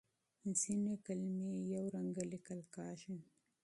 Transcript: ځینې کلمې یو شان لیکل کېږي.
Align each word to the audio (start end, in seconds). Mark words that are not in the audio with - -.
ځینې 0.59 0.93
کلمې 1.05 1.51
یو 1.73 1.85
شان 1.91 2.05
لیکل 2.31 2.59
کېږي. 2.75 3.17